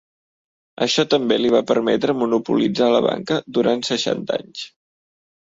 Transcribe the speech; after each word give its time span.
Això 0.85 1.03
també 1.11 1.37
li 1.41 1.51
va 1.55 1.61
permetre 1.71 2.15
monopolitzar 2.21 2.89
la 2.97 3.03
banca 3.09 3.39
durant 3.59 3.87
seixanta 3.93 4.41
anys. 4.41 4.67